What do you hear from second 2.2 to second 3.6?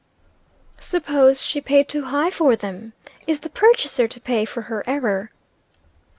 for them? Is the